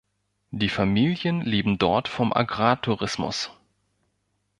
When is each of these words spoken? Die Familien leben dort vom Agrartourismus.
Die 0.49 0.69
Familien 0.69 1.41
leben 1.41 1.77
dort 1.77 2.07
vom 2.07 2.33
Agrartourismus. 2.33 3.51